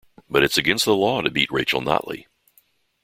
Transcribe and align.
But 0.27 0.43
it's 0.43 0.57
against 0.57 0.85
the 0.85 0.95
law 0.95 1.21
to 1.21 1.29
beat 1.29 1.51
Rachel 1.51 1.79
Notley. 1.79 2.25